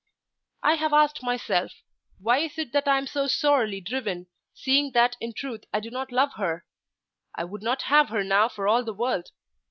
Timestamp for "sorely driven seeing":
3.27-4.93